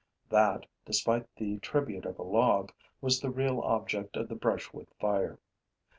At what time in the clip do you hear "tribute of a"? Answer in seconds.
1.59-2.23